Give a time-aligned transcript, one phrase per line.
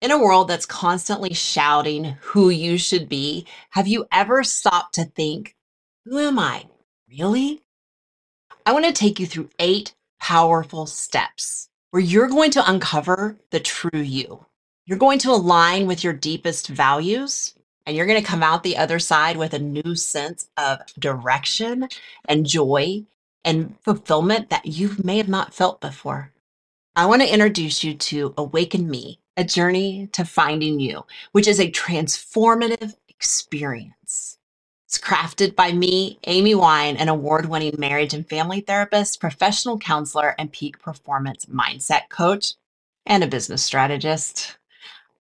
[0.00, 5.04] In a world that's constantly shouting who you should be, have you ever stopped to
[5.04, 5.56] think,
[6.04, 6.66] who am I?
[7.10, 7.62] Really?
[8.64, 13.58] I want to take you through eight powerful steps where you're going to uncover the
[13.58, 14.46] true you.
[14.86, 17.54] You're going to align with your deepest values,
[17.84, 21.88] and you're going to come out the other side with a new sense of direction
[22.26, 23.04] and joy
[23.44, 26.32] and fulfillment that you may have not felt before.
[26.94, 31.60] I want to introduce you to Awaken Me, a journey to finding you, which is
[31.60, 34.36] a transformative experience.
[34.84, 40.34] It's crafted by me, Amy Wine, an award winning marriage and family therapist, professional counselor,
[40.38, 42.54] and peak performance mindset coach,
[43.06, 44.56] and a business strategist.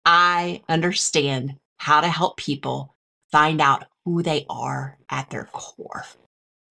[0.03, 2.95] I understand how to help people
[3.31, 6.05] find out who they are at their core.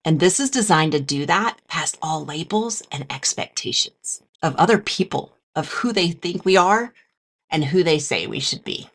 [0.03, 5.37] And this is designed to do that past all labels and expectations of other people,
[5.55, 6.93] of who they think we are
[7.49, 8.89] and who they say we should be.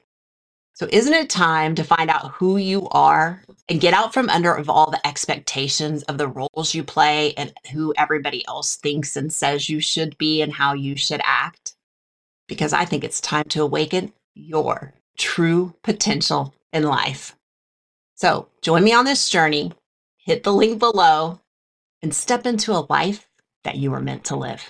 [0.74, 4.55] So, isn't it time to find out who you are and get out from under
[4.55, 9.33] of all the expectations of the roles you play and who everybody else thinks and
[9.33, 11.75] says you should be and how you should act?
[12.48, 17.36] Because I think it's time to awaken your true potential in life.
[18.14, 19.73] So, join me on this journey,
[20.17, 21.41] hit the link below,
[22.03, 23.28] and step into a life
[23.64, 24.64] that you were meant to live.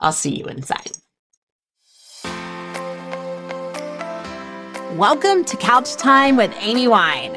[0.00, 0.92] I'll see you inside.
[4.92, 7.34] Welcome to Couch Time with Amy Wine,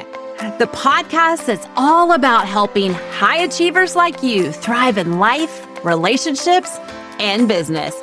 [0.58, 6.78] the podcast that's all about helping high achievers like you thrive in life, relationships,
[7.20, 7.94] and business.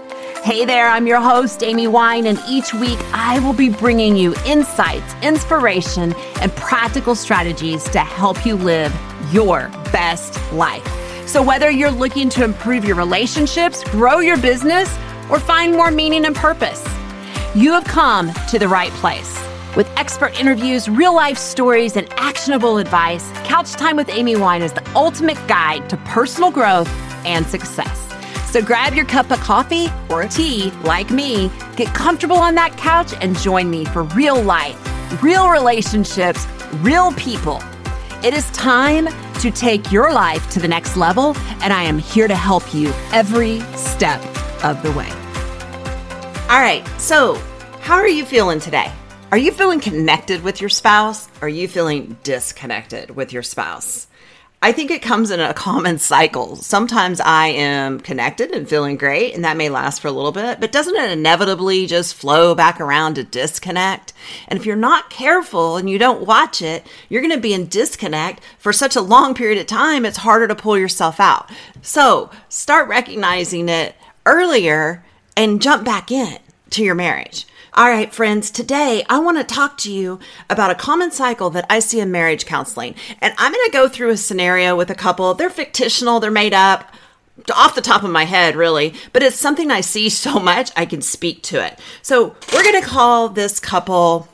[0.44, 4.36] Hey there, I'm your host, Amy Wine, and each week I will be bringing you
[4.45, 8.95] insights, inspiration, and practical strategies to help you live
[9.31, 10.88] your best life.
[11.27, 14.95] So, whether you're looking to improve your relationships, grow your business,
[15.27, 16.83] or find more meaning and purpose,
[17.59, 19.38] you have come to the right place.
[19.75, 24.71] With expert interviews, real life stories, and actionable advice, Couch Time with Amy Wine is
[24.71, 26.87] the ultimate guide to personal growth
[27.25, 28.08] and success.
[28.49, 33.14] So grab your cup of coffee or tea, like me, get comfortable on that couch,
[33.19, 37.61] and join me for real life, real relationships, real people.
[38.23, 39.09] It is time
[39.42, 42.93] to take your life to the next level, and I am here to help you
[43.11, 44.23] every step
[44.64, 45.09] of the way.
[46.49, 47.39] All right, so
[47.89, 48.92] how are you feeling today?
[49.32, 51.27] Are you feeling connected with your spouse?
[51.42, 54.05] Are you feeling disconnected with your spouse?
[54.61, 56.55] I think it comes in a common cycle.
[56.55, 60.60] Sometimes I am connected and feeling great, and that may last for a little bit,
[60.60, 64.14] but doesn't it inevitably just flow back around to disconnect?
[64.48, 67.70] And if you're not careful and you don't watch it, you're going to be in
[67.70, 71.49] disconnect for such a long period of time, it's harder to pull yourself out.
[71.82, 73.95] So start recognizing it
[74.28, 75.04] earlier
[75.36, 76.38] and jump back in
[76.70, 77.48] to your marriage.
[77.75, 80.19] All right, friends, today I want to talk to you
[80.49, 82.95] about a common cycle that I see in marriage counseling.
[83.21, 85.35] And I'm going to go through a scenario with a couple.
[85.35, 86.91] They're fictional, they're made up
[87.53, 90.87] off the top of my head, really, but it's something I see so much I
[90.87, 91.80] can speak to it.
[92.02, 94.27] So we're going to call this couple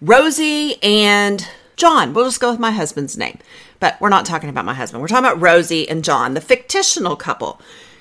[0.00, 2.14] Rosie and John.
[2.14, 3.38] We'll just go with my husband's name,
[3.78, 5.02] but we're not talking about my husband.
[5.02, 7.60] We're talking about Rosie and John, the fictional couple.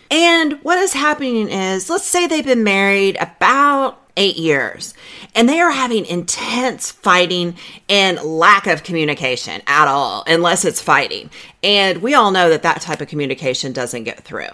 [0.09, 4.94] And what is happening is, let's say they've been married about eight years.
[5.34, 7.56] And they are having intense fighting
[7.88, 11.31] and lack of communication at all, unless it's fighting.
[11.63, 14.50] And we all know that that type of communication doesn't get through.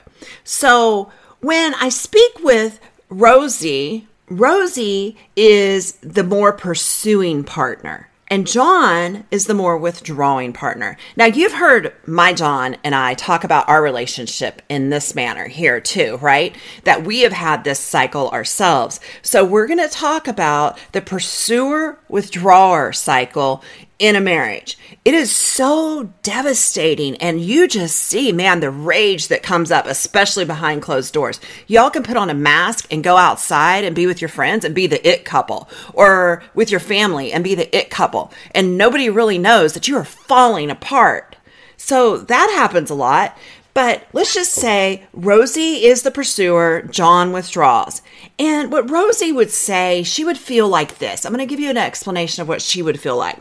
[0.45, 1.11] So
[1.41, 8.09] when I speak with Rosie, Rosie is the more pursuing partner.
[8.27, 10.97] And John is the more withdrawing partner.
[11.15, 15.79] Now, you've heard my John and I talk about our relationship in this manner here,
[15.79, 16.55] too, right?
[16.85, 18.99] That we have had this cycle ourselves.
[19.21, 23.63] So, we're going to talk about the pursuer withdrawer cycle
[23.97, 24.77] in a marriage.
[25.05, 27.15] It is so devastating.
[27.17, 31.39] And you just see, man, the rage that comes up, especially behind closed doors.
[31.67, 34.75] Y'all can put on a mask and go outside and be with your friends and
[34.75, 38.31] be the it couple, or with your family and be the it couple.
[38.51, 41.35] And nobody really knows that you are falling apart.
[41.77, 43.37] So that happens a lot.
[43.73, 48.01] But let's just say Rosie is the pursuer, John withdraws.
[48.39, 51.25] And what Rosie would say, she would feel like this.
[51.25, 53.37] I'm going to give you an explanation of what she would feel like.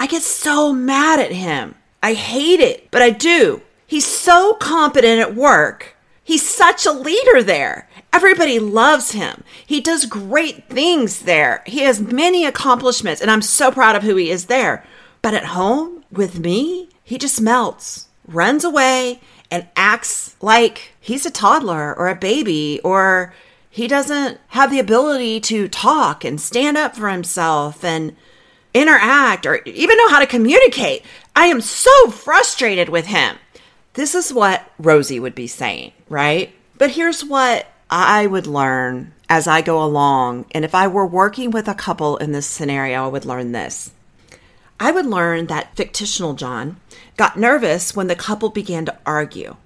[0.00, 1.74] I get so mad at him.
[2.02, 3.60] I hate it, but I do.
[3.86, 5.94] He's so competent at work.
[6.24, 7.86] He's such a leader there.
[8.10, 9.44] Everybody loves him.
[9.66, 11.62] He does great things there.
[11.66, 14.86] He has many accomplishments, and I'm so proud of who he is there.
[15.20, 19.20] But at home with me, he just melts, runs away,
[19.50, 23.34] and acts like he's a toddler or a baby or
[23.68, 28.16] He doesn't have the ability to talk and stand up for himself and
[28.74, 31.04] interact or even know how to communicate.
[31.34, 33.36] I am so frustrated with him.
[33.94, 36.52] This is what Rosie would be saying, right?
[36.78, 40.46] But here's what I would learn as I go along.
[40.52, 43.92] And if I were working with a couple in this scenario, I would learn this.
[44.78, 46.80] I would learn that fictional John
[47.16, 49.56] got nervous when the couple began to argue.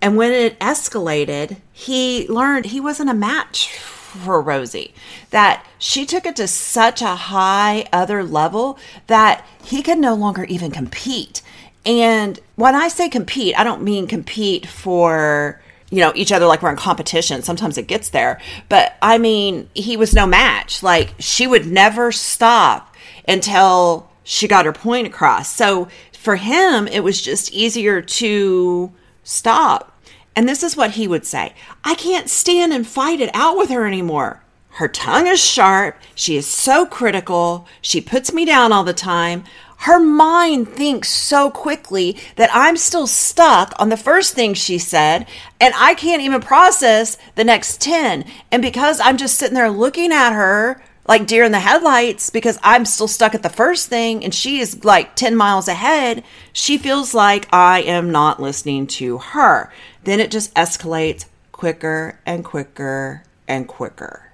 [0.00, 4.94] And when it escalated, he learned he wasn't a match for Rosie,
[5.30, 10.44] that she took it to such a high other level that he could no longer
[10.44, 11.42] even compete.
[11.84, 15.60] And when I say compete, I don't mean compete for
[15.90, 17.42] you know each other like we're in competition.
[17.42, 18.40] Sometimes it gets there.
[18.68, 20.82] But i mean he was no match.
[20.82, 22.94] Like she would never stop
[23.26, 25.50] until she got her point across.
[25.50, 29.97] So for him it was just easier to stop
[30.38, 31.52] and this is what he would say
[31.82, 34.44] I can't stand and fight it out with her anymore.
[34.68, 35.98] Her tongue is sharp.
[36.14, 37.66] She is so critical.
[37.80, 39.42] She puts me down all the time.
[39.78, 45.26] Her mind thinks so quickly that I'm still stuck on the first thing she said,
[45.60, 48.24] and I can't even process the next 10.
[48.52, 52.58] And because I'm just sitting there looking at her like deer in the headlights because
[52.62, 56.76] I'm still stuck at the first thing and she is like 10 miles ahead, she
[56.76, 59.72] feels like I am not listening to her.
[60.04, 64.30] Then it just escalates quicker and quicker and quicker.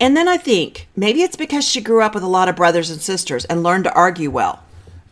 [0.00, 2.90] And then I think maybe it's because she grew up with a lot of brothers
[2.90, 4.62] and sisters and learned to argue well.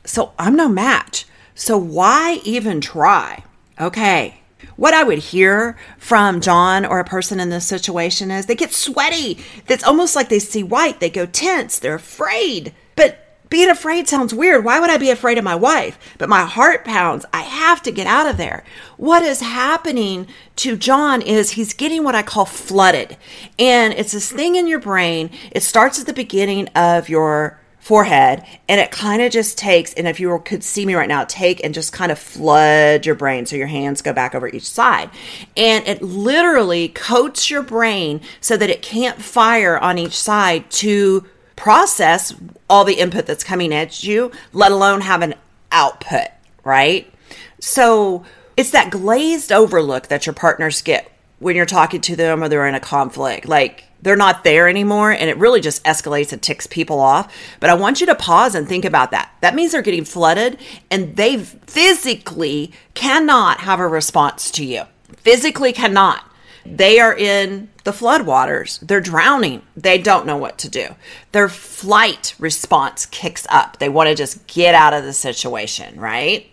[0.04, 1.26] So I'm no match.
[1.54, 3.44] So why even try?
[3.80, 4.40] Okay,
[4.76, 8.72] what I would hear from John or a person in this situation is they get
[8.72, 9.38] sweaty.
[9.68, 11.00] It's almost like they see white.
[11.00, 11.78] They go tense.
[11.78, 12.74] They're afraid.
[12.96, 14.64] But being afraid sounds weird.
[14.64, 15.98] Why would I be afraid of my wife?
[16.18, 17.26] But my heart pounds.
[17.32, 18.64] I have to get out of there.
[18.96, 23.16] What is happening to John is he's getting what I call flooded.
[23.58, 25.30] And it's this thing in your brain.
[25.50, 30.06] It starts at the beginning of your forehead and it kind of just takes and
[30.06, 33.46] if you could see me right now take and just kind of flood your brain
[33.46, 35.08] so your hands go back over each side
[35.56, 41.24] and it literally coats your brain so that it can't fire on each side to
[41.60, 42.34] process
[42.68, 45.34] all the input that's coming at you let alone have an
[45.70, 46.28] output
[46.64, 47.12] right?
[47.60, 48.24] So
[48.56, 52.66] it's that glazed overlook that your partners get when you're talking to them or they're
[52.66, 53.46] in a conflict.
[53.46, 57.34] Like they're not there anymore and it really just escalates and ticks people off.
[57.60, 59.32] But i want you to pause and think about that.
[59.40, 60.58] That means they're getting flooded
[60.90, 64.84] and they physically cannot have a response to you.
[65.18, 66.24] Physically cannot
[66.64, 68.80] they are in the floodwaters.
[68.80, 69.62] They're drowning.
[69.76, 70.94] They don't know what to do.
[71.32, 73.78] Their flight response kicks up.
[73.78, 76.46] They want to just get out of the situation right?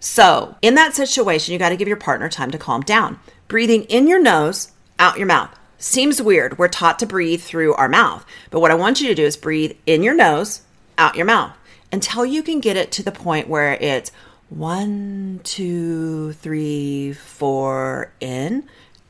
[0.00, 3.18] So in that situation you got to give your partner time to calm down.
[3.48, 5.56] Breathing in your nose out your mouth.
[5.78, 6.58] Seems weird.
[6.58, 8.26] We're taught to breathe through our mouth.
[8.50, 10.62] But what I want you to do is breathe in your nose,
[10.96, 11.52] out your mouth,
[11.92, 14.10] until you can get it to the point where it's
[14.48, 18.64] one, two, three, four, in,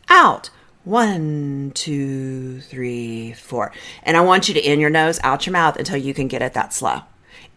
[0.09, 0.51] out.
[0.85, 3.73] One, two, three, four.
[4.03, 6.41] And I want you to in your nose, out your mouth until you can get
[6.41, 7.03] it that slow.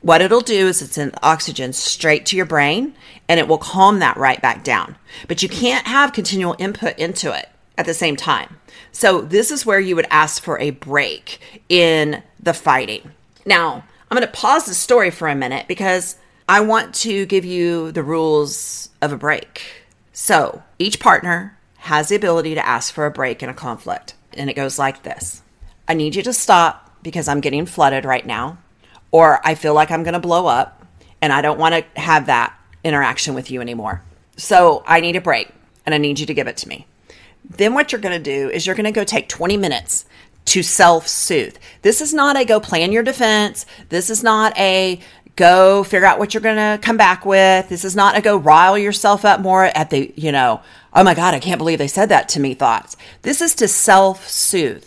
[0.02, 2.96] What it'll do is it's send oxygen straight to your brain
[3.30, 4.98] and it will calm that right back down.
[5.28, 8.58] But you can't have continual input into it at the same time.
[8.92, 11.40] So this is where you would ask for a break
[11.70, 13.12] in the fighting.
[13.46, 16.18] Now, I'm going to pause the story for a minute because
[16.50, 19.62] I want to give you the rules of a break.
[20.12, 24.14] So each partner has the ability to ask for a break in a conflict.
[24.36, 25.42] And it goes like this
[25.88, 28.60] I need you to stop because I'm getting flooded right now,
[29.10, 30.86] or I feel like I'm going to blow up
[31.22, 34.04] and I don't want to have that interaction with you anymore.
[34.38, 35.52] So I need a break
[35.86, 36.86] and I need you to give it to me.
[37.44, 40.06] Then what you're going to do is you're going to go take 20 minutes
[40.46, 41.58] to self soothe.
[41.82, 43.66] This is not a go plan your defense.
[43.90, 45.00] This is not a
[45.36, 47.70] go figure out what you're going to come back with.
[47.70, 50.62] This is not a go rile yourself up more at the, you know,
[50.94, 52.98] oh my God, I can't believe they said that to me thoughts.
[53.22, 54.86] This is to self soothe.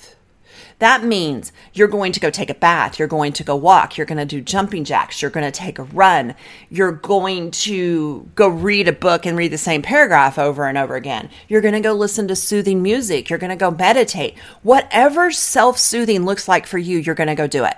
[0.80, 4.06] That means you're going to go take a bath, you're going to go walk, you're
[4.06, 6.34] going to do jumping jacks, you're going to take a run,
[6.68, 10.96] you're going to go read a book and read the same paragraph over and over
[10.96, 11.30] again.
[11.48, 14.36] You're going to go listen to soothing music, you're going to go meditate.
[14.62, 17.76] Whatever self soothing looks like for you, you're going to go do it.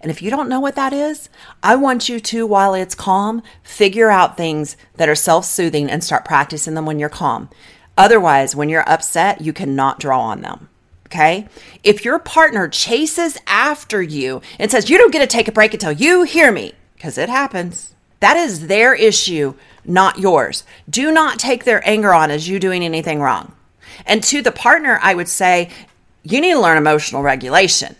[0.00, 1.28] And if you don't know what that is,
[1.62, 6.02] I want you to, while it's calm, figure out things that are self soothing and
[6.02, 7.48] start practicing them when you're calm.
[7.96, 10.68] Otherwise, when you're upset, you cannot draw on them.
[11.06, 11.48] Okay.
[11.82, 15.74] If your partner chases after you and says, you don't get to take a break
[15.74, 20.62] until you hear me, because it happens, that is their issue, not yours.
[20.88, 23.52] Do not take their anger on as you doing anything wrong.
[24.06, 25.70] And to the partner, I would say,
[26.22, 27.96] you need to learn emotional regulation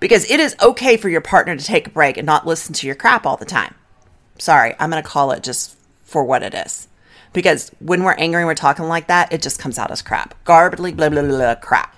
[0.00, 2.86] because it is okay for your partner to take a break and not listen to
[2.86, 3.74] your crap all the time.
[4.38, 6.88] Sorry, I'm going to call it just for what it is.
[7.32, 10.42] Because when we're angry and we're talking like that, it just comes out as crap.
[10.44, 11.94] Garbly, blah, blah, blah, blah, crap.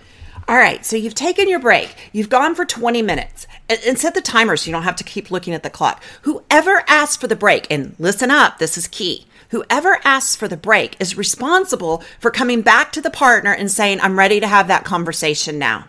[0.49, 1.95] All right, so you've taken your break.
[2.12, 5.04] You've gone for 20 minutes and, and set the timer so you don't have to
[5.04, 6.02] keep looking at the clock.
[6.23, 9.28] Whoever asks for the break, and listen up, this is key.
[9.50, 14.00] Whoever asks for the break is responsible for coming back to the partner and saying,
[14.00, 15.87] I'm ready to have that conversation now.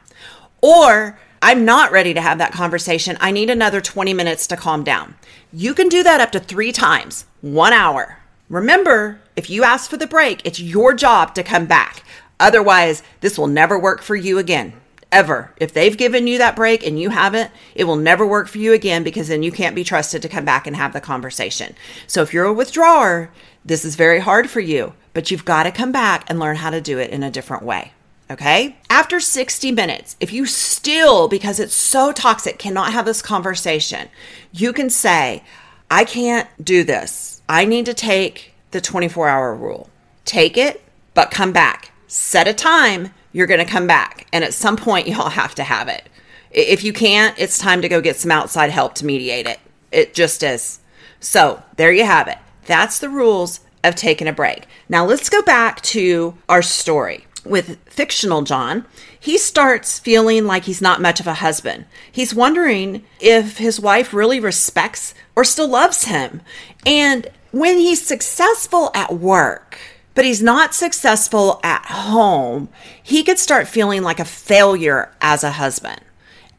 [0.61, 3.17] Or I'm not ready to have that conversation.
[3.19, 5.15] I need another 20 minutes to calm down.
[5.51, 8.19] You can do that up to three times, one hour.
[8.47, 12.03] Remember, if you ask for the break, it's your job to come back.
[12.39, 14.73] Otherwise, this will never work for you again.
[15.11, 15.51] Ever.
[15.57, 18.73] If they've given you that break and you haven't, it will never work for you
[18.73, 21.75] again because then you can't be trusted to come back and have the conversation.
[22.05, 23.31] So if you're a withdrawer,
[23.65, 26.69] this is very hard for you, but you've got to come back and learn how
[26.69, 27.93] to do it in a different way.
[28.31, 28.77] Okay.
[28.89, 34.07] After 60 minutes, if you still, because it's so toxic, cannot have this conversation,
[34.53, 35.43] you can say,
[35.89, 37.41] I can't do this.
[37.49, 39.89] I need to take the 24 hour rule.
[40.23, 40.81] Take it,
[41.13, 41.91] but come back.
[42.07, 43.13] Set a time.
[43.33, 44.27] You're going to come back.
[44.31, 46.07] And at some point, y'all have to have it.
[46.51, 49.59] If you can't, it's time to go get some outside help to mediate it.
[49.91, 50.79] It just is.
[51.19, 52.37] So there you have it.
[52.65, 54.67] That's the rules of taking a break.
[54.87, 58.85] Now let's go back to our story with fictional John,
[59.19, 61.85] he starts feeling like he's not much of a husband.
[62.11, 66.41] He's wondering if his wife really respects or still loves him.
[66.85, 69.77] And when he's successful at work,
[70.13, 72.69] but he's not successful at home,
[73.01, 76.01] he could start feeling like a failure as a husband.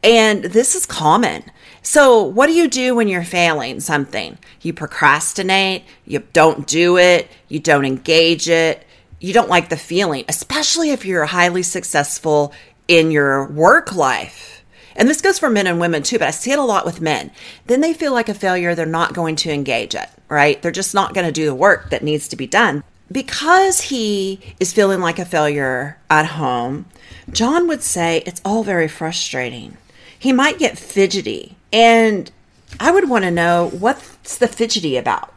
[0.03, 1.43] And this is common.
[1.81, 4.37] So, what do you do when you're failing something?
[4.61, 8.85] You procrastinate, you don't do it, you don't engage it,
[9.23, 12.53] you don't like the feeling, especially if you're highly successful
[12.89, 14.65] in your work life.
[14.97, 16.99] And this goes for men and women too, but I see it a lot with
[16.99, 17.31] men.
[17.67, 18.75] Then they feel like a failure.
[18.75, 20.61] They're not going to engage it, right?
[20.61, 22.83] They're just not going to do the work that needs to be done.
[23.09, 26.87] Because he is feeling like a failure at home,
[27.31, 29.77] John would say it's all very frustrating.
[30.19, 31.55] He might get fidgety.
[31.71, 32.29] And
[32.77, 35.33] I would want to know what's the fidgety about?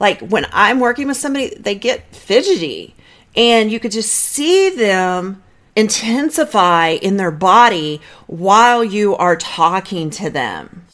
[0.00, 2.94] Like when I'm working with somebody, they get fidgety
[3.36, 5.42] and you could just see them
[5.76, 10.86] intensify in their body while you are talking to them.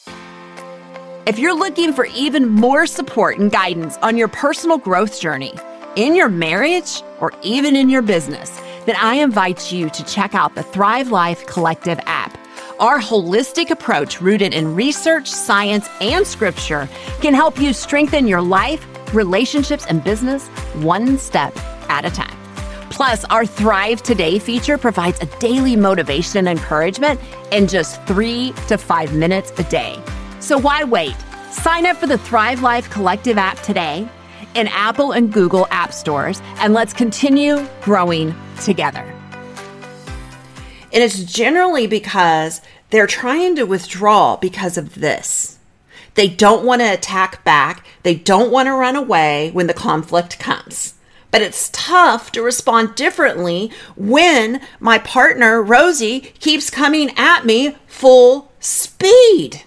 [1.25, 5.54] If you're looking for even more support and guidance on your personal growth journey,
[5.94, 8.50] in your marriage, or even in your business,
[8.87, 12.37] then I invite you to check out the Thrive Life Collective app.
[12.80, 16.88] Our holistic approach, rooted in research, science, and scripture,
[17.20, 18.84] can help you strengthen your life,
[19.14, 21.56] relationships, and business one step
[21.92, 22.37] at a time.
[22.90, 27.20] Plus, our Thrive Today feature provides a daily motivation and encouragement
[27.50, 30.02] in just three to five minutes a day.
[30.40, 31.16] So why wait?
[31.50, 34.08] Sign up for the Thrive Life Collective app today
[34.54, 39.04] in Apple and Google app stores, and let's continue growing together.
[40.92, 45.58] And it's generally because they're trying to withdraw because of this.
[46.14, 47.87] They don't want to attack back.
[48.02, 50.94] They don't want to run away when the conflict comes
[51.32, 58.52] but it's tough to respond differently when my partner, Rosie, keeps coming at me full
[58.60, 59.64] speed.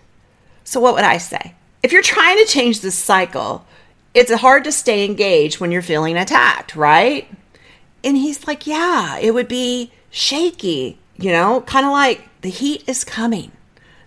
[0.63, 1.55] So, what would I say?
[1.83, 3.65] If you're trying to change this cycle,
[4.13, 7.27] it's hard to stay engaged when you're feeling attacked, right?
[8.03, 12.83] And he's like, Yeah, it would be shaky, you know, kind of like the heat
[12.87, 13.51] is coming.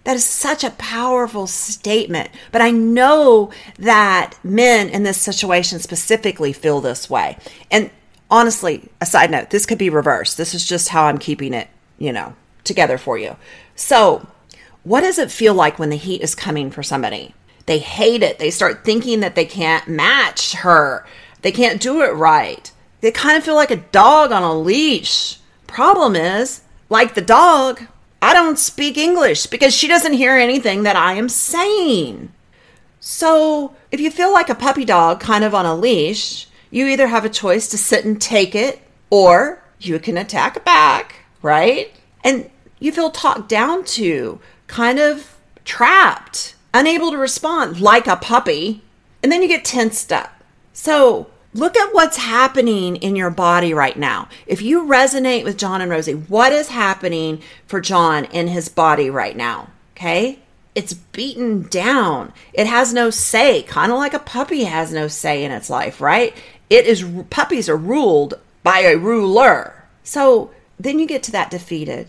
[0.08, 2.30] That is such a powerful statement.
[2.50, 7.36] But I know that men in this situation specifically feel this way.
[7.70, 7.90] And
[8.30, 10.38] honestly, a side note, this could be reversed.
[10.38, 12.34] This is just how I'm keeping it, you know,
[12.64, 13.36] together for you.
[13.76, 14.26] So,
[14.82, 17.34] what does it feel like when the heat is coming for somebody?
[17.66, 18.38] They hate it.
[18.38, 21.04] They start thinking that they can't match her.
[21.42, 22.72] They can't do it right.
[23.02, 25.38] They kind of feel like a dog on a leash.
[25.66, 27.82] Problem is, like the dog,
[28.20, 32.32] I don't speak English because she doesn't hear anything that I am saying.
[33.00, 37.06] So, if you feel like a puppy dog kind of on a leash, you either
[37.06, 41.92] have a choice to sit and take it or you can attack back, right?
[42.24, 48.82] And you feel talked down to, kind of trapped, unable to respond like a puppy,
[49.22, 50.42] and then you get tensed up.
[50.72, 54.28] So, look at what's happening in your body right now.
[54.46, 59.10] If you resonate with John and Rosie, what is happening for John in his body
[59.10, 59.70] right now?
[59.96, 60.40] Okay.
[60.74, 62.32] It's beaten down.
[62.52, 66.00] It has no say, kind of like a puppy has no say in its life,
[66.00, 66.36] right?
[66.70, 69.84] It is, puppies are ruled by a ruler.
[70.04, 72.08] So then you get to that defeated.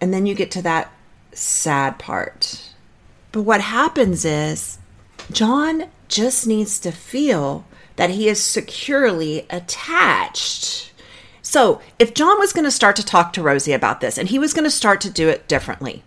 [0.00, 0.92] And then you get to that
[1.32, 2.70] sad part.
[3.32, 4.78] But what happens is
[5.32, 7.64] John just needs to feel
[7.96, 10.92] that he is securely attached.
[11.42, 14.38] So, if John was going to start to talk to Rosie about this and he
[14.38, 16.02] was going to start to do it differently,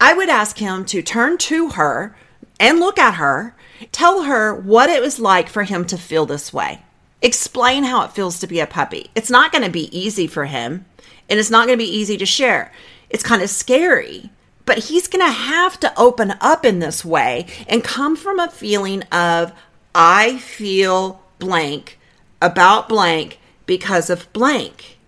[0.00, 2.16] I would ask him to turn to her
[2.58, 3.54] and look at her,
[3.92, 6.82] tell her what it was like for him to feel this way.
[7.22, 9.10] Explain how it feels to be a puppy.
[9.14, 10.84] It's not going to be easy for him,
[11.28, 12.72] and it's not going to be easy to share.
[13.10, 14.30] It's kind of scary,
[14.64, 18.50] but he's going to have to open up in this way and come from a
[18.50, 19.52] feeling of,
[19.94, 21.98] I feel blank
[22.40, 24.98] about blank because of blank.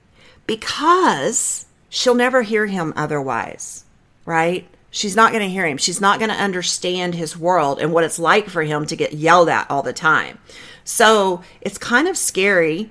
[0.47, 3.85] Because she'll never hear him otherwise,
[4.25, 4.67] right?
[4.91, 5.79] She's not going to hear him.
[5.79, 9.15] She's not going to understand his world and what it's like for him to get
[9.15, 10.39] yelled at all the time.
[10.85, 12.91] So it's kind of scary.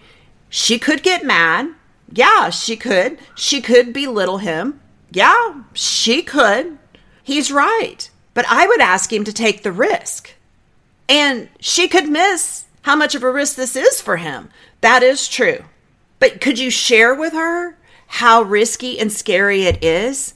[0.49, 1.73] She could get mad.
[2.11, 3.19] Yeah, she could.
[3.35, 4.81] She could belittle him.
[5.11, 6.77] Yeah, she could.
[7.21, 8.09] He's right.
[8.33, 10.33] But I would ask him to take the risk.
[11.09, 14.49] And she could miss how much of a risk this is for him.
[14.81, 15.65] That is true.
[16.19, 17.77] But could you share with her
[18.07, 20.35] how risky and scary it is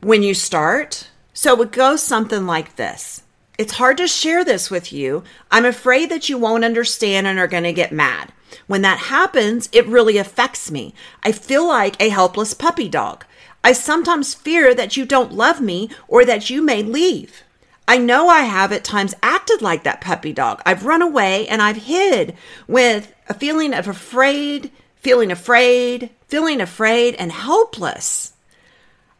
[0.00, 1.08] when you start?
[1.32, 3.22] So it goes something like this
[3.58, 5.22] it's hard to share this with you.
[5.50, 8.32] I'm afraid that you won't understand and are going to get mad.
[8.66, 10.94] When that happens, it really affects me.
[11.22, 13.24] I feel like a helpless puppy dog.
[13.62, 17.44] I sometimes fear that you don't love me or that you may leave.
[17.86, 20.62] I know I have at times acted like that puppy dog.
[20.64, 22.34] I've run away and I've hid
[22.66, 28.32] with a feeling of afraid, feeling afraid, feeling afraid and helpless.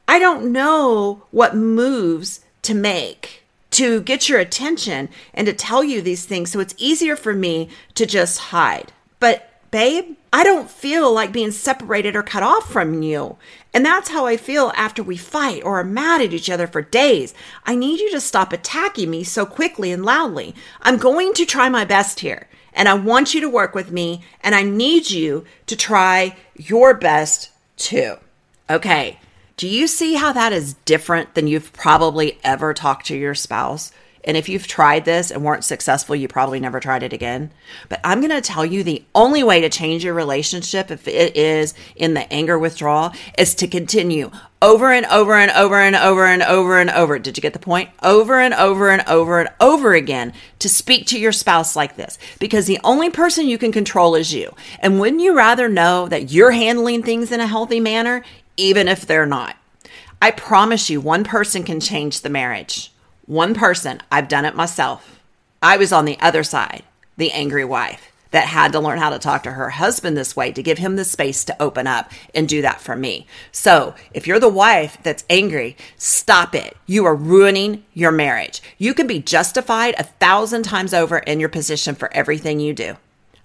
[0.06, 3.42] I don't know what moves to make
[3.72, 6.52] to get your attention and to tell you these things.
[6.52, 8.92] So it's easier for me to just hide.
[9.18, 13.36] But, babe, I don't feel like being separated or cut off from you.
[13.74, 16.82] And that's how I feel after we fight or are mad at each other for
[16.82, 17.34] days.
[17.66, 20.54] I need you to stop attacking me so quickly and loudly.
[20.82, 22.48] I'm going to try my best here.
[22.74, 24.22] And I want you to work with me.
[24.42, 28.16] And I need you to try your best too.
[28.70, 29.18] Okay.
[29.56, 33.92] Do you see how that is different than you've probably ever talked to your spouse?
[34.24, 37.50] And if you've tried this and weren't successful, you probably never tried it again.
[37.88, 41.36] But I'm going to tell you the only way to change your relationship, if it
[41.36, 44.30] is in the anger withdrawal, is to continue
[44.60, 47.18] over and over and over and over and over and over.
[47.18, 47.90] Did you get the point?
[48.00, 52.16] Over and over and over and over again to speak to your spouse like this
[52.38, 54.54] because the only person you can control is you.
[54.78, 58.24] And wouldn't you rather know that you're handling things in a healthy manner,
[58.56, 59.56] even if they're not.
[60.20, 62.92] I promise you, one person can change the marriage.
[63.26, 64.02] One person.
[64.10, 65.20] I've done it myself.
[65.62, 66.82] I was on the other side,
[67.16, 70.50] the angry wife that had to learn how to talk to her husband this way
[70.50, 73.26] to give him the space to open up and do that for me.
[73.52, 76.76] So, if you're the wife that's angry, stop it.
[76.86, 78.62] You are ruining your marriage.
[78.78, 82.96] You can be justified a thousand times over in your position for everything you do.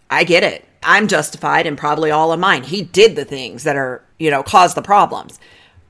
[0.09, 0.65] I get it.
[0.81, 2.63] I'm justified in probably all of mine.
[2.63, 5.37] He did the things that are, you know, caused the problems.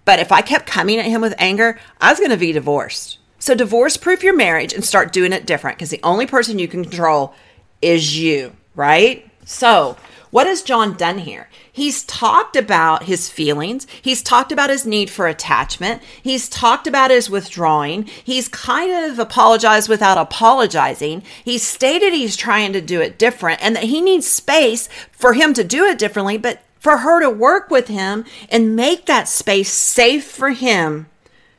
[0.06, 3.20] But if I kept coming at him with anger, I was going to be divorced.
[3.48, 6.68] So divorce proof your marriage and start doing it different because the only person you
[6.68, 7.34] can control
[7.82, 9.26] is you, right?
[9.46, 9.96] So
[10.32, 11.48] what has John done here?
[11.72, 13.88] He's talked about his feelings.
[14.02, 16.04] He's talked about his need for attachment.
[16.22, 18.04] He's talked about his withdrawing.
[18.22, 21.24] He's kind of apologized without apologizing.
[21.42, 25.54] He's stated he's trying to do it different and that he needs space for him
[25.54, 29.72] to do it differently, but for her to work with him and make that space
[29.72, 31.08] safe for him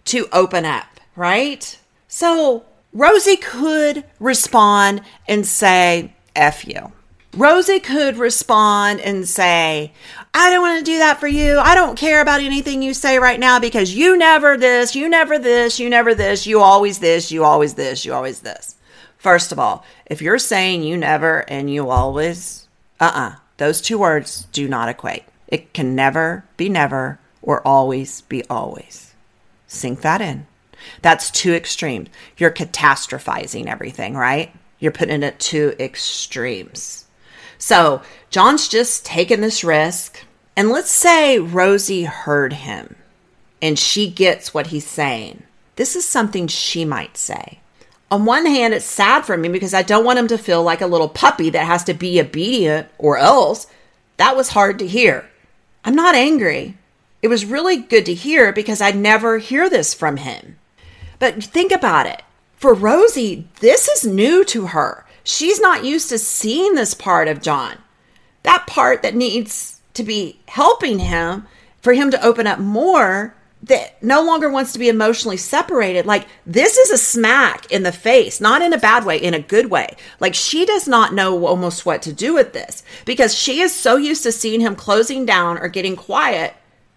[0.05, 1.79] to open up, right?
[2.07, 6.93] So Rosie could respond and say, F you.
[7.37, 9.93] Rosie could respond and say,
[10.33, 11.59] I don't want to do that for you.
[11.59, 15.39] I don't care about anything you say right now because you never this, you never
[15.39, 18.77] this, you never this, you always this, you always this, you always this.
[19.19, 22.69] First of all, if you're saying you never and you always,
[23.01, 25.25] uh uh-uh, uh, those two words do not equate.
[25.49, 29.15] It can never be never or always be always.
[29.67, 30.47] Sink that in.
[31.03, 32.09] That's too extreme.
[32.37, 34.53] You're catastrophizing everything, right?
[34.79, 37.07] You're putting it to extremes.
[37.59, 40.25] So John's just taking this risk.
[40.57, 42.97] And let's say Rosie heard him
[43.61, 45.43] and she gets what he's saying.
[45.77, 47.61] This is something she might say.
[48.11, 50.81] On one hand, it's sad for me because I don't want him to feel like
[50.81, 53.67] a little puppy that has to be obedient or else.
[54.17, 55.29] That was hard to hear.
[55.85, 56.77] I'm not angry.
[57.21, 60.58] It was really good to hear because I'd never hear this from him.
[61.19, 62.23] But think about it.
[62.57, 65.07] For Rosie, this is new to her.
[65.23, 67.77] She's not used to seeing this part of John.
[68.43, 71.47] That part that needs to be helping him
[71.81, 76.07] for him to open up more, that no longer wants to be emotionally separated.
[76.07, 79.41] Like, this is a smack in the face, not in a bad way, in a
[79.41, 79.97] good way.
[80.21, 83.97] Like, she does not know almost what to do with this because she is so
[83.97, 86.55] used to seeing him closing down or getting quiet.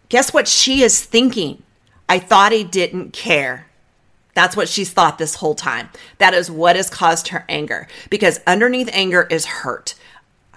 [0.09, 1.63] Guess what she is thinking?
[2.07, 3.67] I thought he didn't care.
[4.33, 5.89] That's what she's thought this whole time.
[6.17, 9.95] That is what has caused her anger because underneath anger is hurt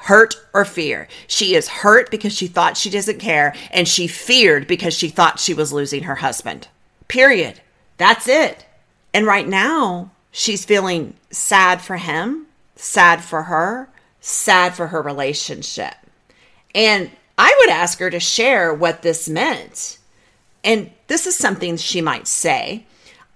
[0.04, 1.08] hurt or fear.
[1.26, 5.40] She is hurt because she thought she doesn't care, and she feared because she thought
[5.40, 6.68] she was losing her husband.
[7.08, 7.60] Period.
[7.96, 8.66] That's it.
[9.14, 13.88] And right now, she's feeling sad for him, sad for her,
[14.20, 15.94] sad for her relationship.
[16.74, 19.98] And I would ask her to share what this meant.
[20.62, 22.84] And this is something she might say.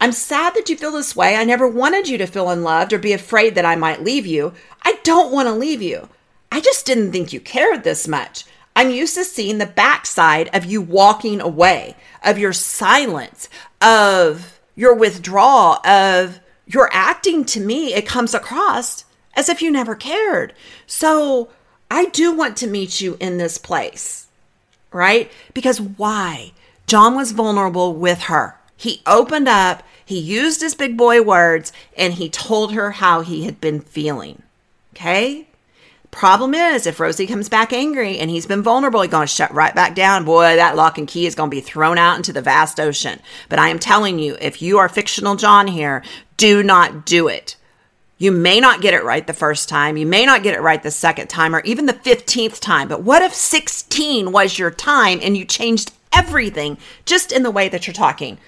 [0.01, 1.35] I'm sad that you feel this way.
[1.35, 4.53] I never wanted you to feel unloved or be afraid that I might leave you.
[4.83, 6.09] I don't want to leave you.
[6.53, 8.45] I just didn't think you cared this much.
[8.77, 13.49] I'm used to seeing the backside of you walking away, of your silence,
[13.83, 17.93] of your withdrawal, of your acting to me.
[17.93, 20.53] It comes across as if you never cared.
[20.87, 21.49] So
[21.91, 24.29] I do want to meet you in this place,
[24.93, 25.33] right?
[25.55, 26.53] Because why?
[26.87, 28.58] John was vulnerable with her.
[28.79, 33.45] He opened up, he used his big boy words, and he told her how he
[33.45, 34.43] had been feeling.
[34.95, 35.49] Okay?
[36.13, 39.53] Problem is, if Rosie comes back angry and he's been vulnerable, he's going to shut
[39.53, 40.25] right back down.
[40.25, 43.21] Boy, that lock and key is going to be thrown out into the vast ocean.
[43.49, 46.03] But I am telling you, if you are fictional John here,
[46.37, 47.57] do not do it.
[48.17, 49.97] You may not get it right the first time.
[49.97, 52.89] You may not get it right the second time or even the 15th time.
[52.89, 57.69] But what if 16 was your time and you changed everything just in the way
[57.69, 58.39] that you're talking?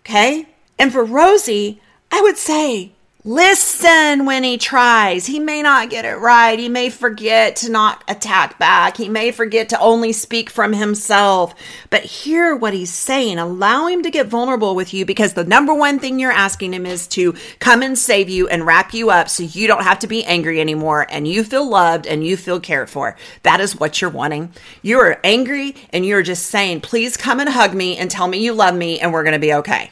[0.00, 0.46] Okay?
[0.78, 1.80] And for Rosie,
[2.10, 2.92] I would say
[3.24, 5.26] Listen when he tries.
[5.26, 6.56] He may not get it right.
[6.56, 8.96] He may forget to not attack back.
[8.96, 11.52] He may forget to only speak from himself.
[11.90, 13.40] But hear what he's saying.
[13.40, 16.86] Allow him to get vulnerable with you because the number one thing you're asking him
[16.86, 20.06] is to come and save you and wrap you up so you don't have to
[20.06, 23.16] be angry anymore and you feel loved and you feel cared for.
[23.42, 24.52] That is what you're wanting.
[24.80, 28.38] You are angry and you're just saying, please come and hug me and tell me
[28.38, 29.90] you love me and we're going to be okay.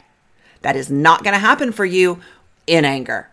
[0.62, 2.21] That is not going to happen for you
[2.67, 3.29] in anger.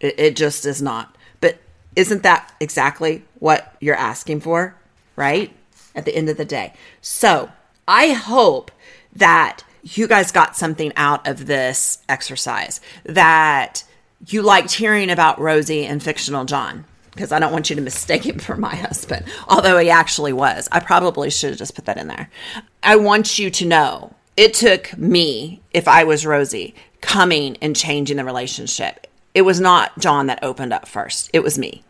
[0.00, 1.16] It, it just is not.
[1.40, 1.58] But
[1.96, 4.76] isn't that exactly what you're asking for?
[5.16, 5.54] Right?
[5.94, 6.74] At the end of the day.
[7.00, 7.50] So
[7.86, 8.70] I hope
[9.14, 13.84] that you guys got something out of this exercise, that
[14.26, 16.84] you liked hearing about Rosie and fictional John
[17.18, 20.68] because I don't want you to mistake him for my husband, although he actually was.
[20.70, 22.30] I probably should have just put that in there.
[22.80, 28.16] I want you to know it took me, if I was Rosie, coming and changing
[28.16, 29.06] the relationship.
[29.34, 31.84] It was not John that opened up first, it was me.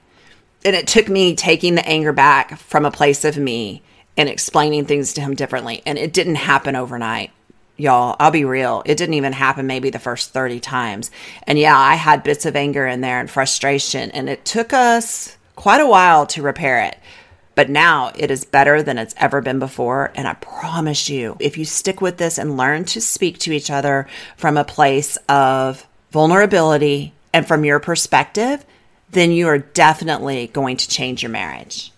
[0.64, 3.82] And it took me taking the anger back from a place of me
[4.16, 5.82] and explaining things to him differently.
[5.86, 7.30] And it didn't happen overnight,
[7.76, 8.16] y'all.
[8.18, 8.82] I'll be real.
[8.84, 11.12] It didn't even happen maybe the first 30 times.
[11.44, 14.10] And yeah, I had bits of anger in there and frustration.
[14.10, 16.98] And it took us quite a while to repair it.
[17.58, 20.12] But now it is better than it's ever been before.
[20.14, 23.68] And I promise you, if you stick with this and learn to speak to each
[23.68, 28.64] other from a place of vulnerability and from your perspective,
[29.10, 31.92] then you are definitely going to change your marriage.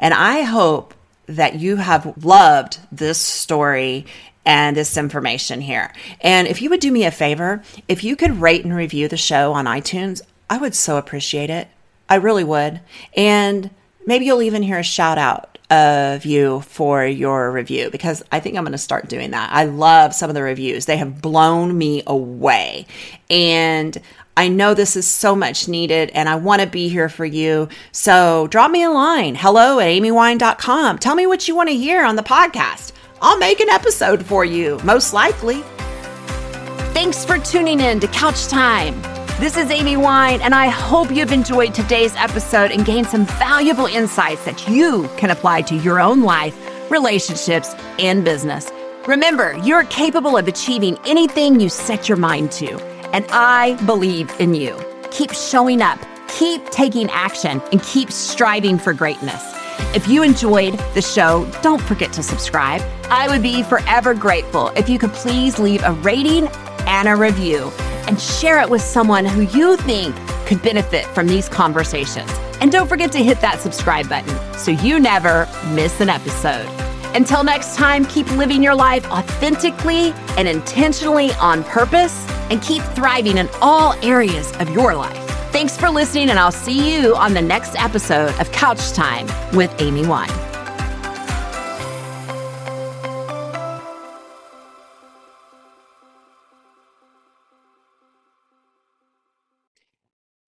[0.00, 0.92] And I hope
[1.26, 4.06] that you have loved this story
[4.44, 5.92] and this information here.
[6.20, 9.16] And if you would do me a favor, if you could rate and review the
[9.16, 11.68] show on iTunes, I would so appreciate it.
[12.08, 12.80] I really would.
[13.16, 13.70] And
[14.06, 18.56] maybe you'll even hear a shout out of you for your review because I think
[18.56, 19.50] I'm going to start doing that.
[19.52, 20.86] I love some of the reviews.
[20.86, 22.86] They have blown me away.
[23.28, 24.00] And
[24.36, 27.68] I know this is so much needed and I want to be here for you.
[27.90, 29.34] So drop me a line.
[29.34, 30.98] Hello at amywine.com.
[30.98, 32.92] Tell me what you want to hear on the podcast.
[33.20, 35.62] I'll make an episode for you, most likely.
[36.92, 39.15] Thanks for tuning in to Couch Time.
[39.38, 43.84] This is Amy Wine, and I hope you've enjoyed today's episode and gained some valuable
[43.84, 46.56] insights that you can apply to your own life,
[46.90, 48.72] relationships, and business.
[49.06, 52.80] Remember, you're capable of achieving anything you set your mind to,
[53.12, 54.74] and I believe in you.
[55.10, 59.42] Keep showing up, keep taking action, and keep striving for greatness.
[59.94, 62.80] If you enjoyed the show, don't forget to subscribe.
[63.10, 66.48] I would be forever grateful if you could please leave a rating
[66.86, 67.70] and a review
[68.06, 70.14] and share it with someone who you think
[70.46, 72.30] could benefit from these conversations.
[72.60, 76.66] And don't forget to hit that subscribe button so you never miss an episode.
[77.14, 83.38] Until next time, keep living your life authentically and intentionally on purpose and keep thriving
[83.38, 85.16] in all areas of your life.
[85.50, 89.74] Thanks for listening, and I'll see you on the next episode of Couch Time with
[89.80, 90.55] Amy Wine.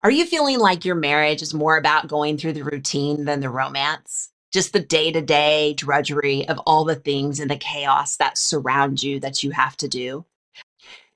[0.07, 3.49] Are you feeling like your marriage is more about going through the routine than the
[3.49, 4.29] romance?
[4.53, 9.03] Just the day to day drudgery of all the things and the chaos that surround
[9.03, 10.23] you that you have to do?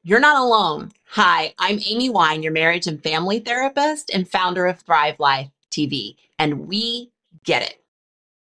[0.03, 0.91] You're not alone.
[1.11, 6.17] Hi, I'm Amy Wine, your marriage and family therapist and founder of Thrive Life TV,
[6.37, 7.13] and we
[7.45, 7.81] get it.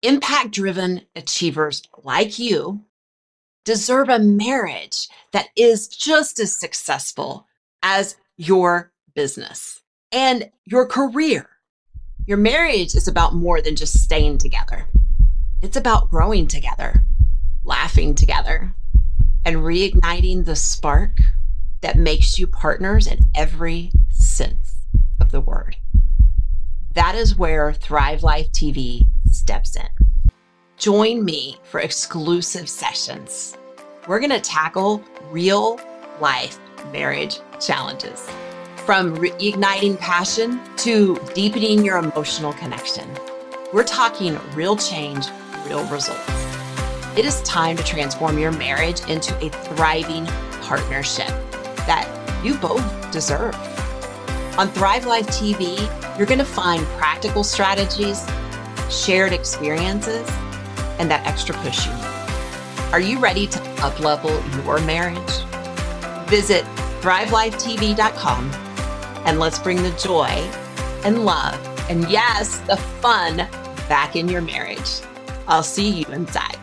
[0.03, 2.81] Impact driven achievers like you
[3.65, 7.47] deserve a marriage that is just as successful
[7.81, 11.49] as your business and your career.
[12.25, 14.85] Your marriage is about more than just staying together.
[15.61, 17.03] It's about growing together,
[17.63, 18.75] laughing together,
[19.45, 21.19] and reigniting the spark
[21.81, 24.75] that makes you partners in every sense
[25.19, 25.77] of the word.
[26.93, 29.87] That is where Thrive Life TV steps in.
[30.77, 33.57] Join me for exclusive sessions.
[34.07, 35.79] We're going to tackle real
[36.19, 36.59] life
[36.91, 38.29] marriage challenges
[38.87, 43.05] from reigniting passion to deepening your emotional connection.
[43.73, 45.27] We're talking real change,
[45.65, 46.29] real results.
[47.17, 50.25] It is time to transform your marriage into a thriving
[50.61, 51.27] partnership
[51.85, 52.07] that
[52.45, 53.53] you both deserve.
[54.57, 55.77] On Thrive Life TV,
[56.17, 58.25] you're going to find practical strategies,
[58.89, 60.25] shared experiences,
[60.97, 62.93] and that extra push you need.
[62.93, 65.19] Are you ready to uplevel your marriage?
[66.29, 66.63] Visit
[67.01, 68.66] thrivelifetv.com
[69.27, 70.29] and let's bring the joy
[71.05, 71.59] and love
[71.89, 73.37] and yes, the fun
[73.87, 75.01] back in your marriage.
[75.47, 76.57] I'll see you inside.